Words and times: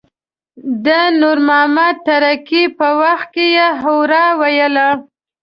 د 0.85 0.87
نور 1.21 1.37
محمد 1.47 1.95
تره 2.07 2.33
کي 2.47 2.63
په 2.77 2.87
وخت 3.01 3.27
کې 3.35 3.45
يې 3.57 3.67
هورا 3.81 4.25
ویله. 4.39 4.89